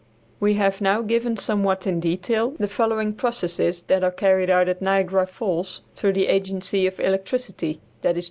[0.39, 4.81] We have now given somewhat in detail the following processes that are carried on at
[4.81, 8.17] Niagara Falls through the agency of electricity, viz.